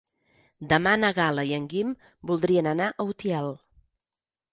[0.69, 1.91] Demà na Gal·la i en Guim
[2.31, 3.51] voldrien anar a Utiel.